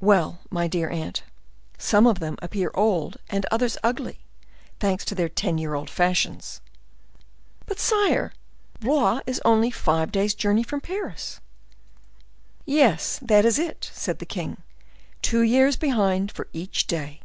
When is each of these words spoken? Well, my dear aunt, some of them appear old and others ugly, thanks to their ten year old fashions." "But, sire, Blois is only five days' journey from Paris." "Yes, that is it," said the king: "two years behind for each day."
Well, 0.00 0.40
my 0.50 0.66
dear 0.66 0.90
aunt, 0.90 1.22
some 1.78 2.04
of 2.08 2.18
them 2.18 2.36
appear 2.42 2.72
old 2.74 3.18
and 3.30 3.46
others 3.48 3.78
ugly, 3.84 4.18
thanks 4.80 5.04
to 5.04 5.14
their 5.14 5.28
ten 5.28 5.56
year 5.56 5.74
old 5.74 5.88
fashions." 5.88 6.60
"But, 7.64 7.78
sire, 7.78 8.32
Blois 8.80 9.20
is 9.24 9.40
only 9.44 9.70
five 9.70 10.10
days' 10.10 10.34
journey 10.34 10.64
from 10.64 10.80
Paris." 10.80 11.38
"Yes, 12.66 13.20
that 13.22 13.44
is 13.44 13.56
it," 13.56 13.88
said 13.94 14.18
the 14.18 14.26
king: 14.26 14.56
"two 15.22 15.42
years 15.42 15.76
behind 15.76 16.32
for 16.32 16.48
each 16.52 16.88
day." 16.88 17.20